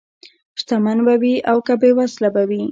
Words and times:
شتمن 0.59 0.97
به 1.05 1.13
وي 1.21 1.33
او 1.49 1.57
که 1.65 1.73
بېوزله 1.81 2.29
به 2.35 2.43
وي. 2.49 2.61